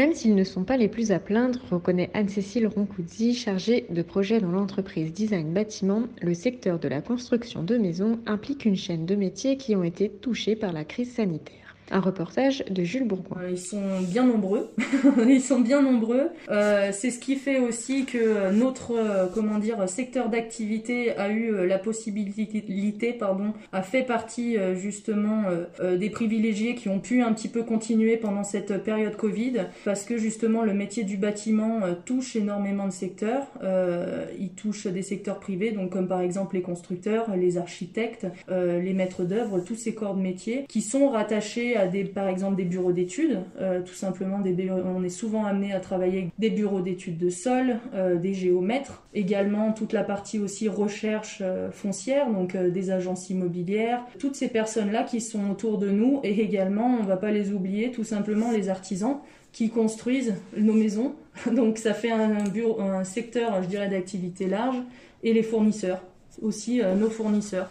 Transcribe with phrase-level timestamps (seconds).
[0.00, 4.40] Même s'ils ne sont pas les plus à plaindre, reconnaît Anne-Cécile Roncouzzi, chargée de projet
[4.40, 9.14] dans l'entreprise Design Bâtiment, le secteur de la construction de maisons implique une chaîne de
[9.14, 11.76] métiers qui ont été touchés par la crise sanitaire.
[11.92, 13.42] Un reportage de Jules Bourgoin.
[13.42, 14.70] Euh, ils sont bien nombreux.
[15.28, 16.28] ils sont bien nombreux.
[16.48, 21.66] Euh, c'est ce qui fait aussi que notre euh, comment dire secteur d'activité a eu
[21.66, 25.44] la possibilité, pardon, a fait partie justement
[25.80, 30.16] des privilégiés qui ont pu un petit peu continuer pendant cette période Covid, parce que
[30.16, 33.46] justement le métier du bâtiment touche énormément de secteurs.
[34.38, 39.24] il touche des secteurs privés, donc comme par exemple les constructeurs, les architectes, les maîtres
[39.24, 41.76] d'œuvre, tous ces corps de métier qui sont rattachés
[42.14, 46.30] par exemple des bureaux d'études, euh, tout simplement on est souvent amené à travailler avec
[46.38, 51.70] des bureaux d'études de sol, euh, des géomètres, également toute la partie aussi recherche euh,
[51.70, 56.98] foncière, donc des agences immobilières, toutes ces personnes-là qui sont autour de nous et également,
[56.98, 59.18] on ne va pas les oublier, tout simplement les artisans
[59.52, 61.14] qui construisent nos maisons.
[61.54, 62.44] Donc ça fait un,
[62.80, 64.76] un secteur, je dirais, d'activité large
[65.22, 66.02] et les fournisseurs,
[66.40, 67.70] aussi nos fournisseurs.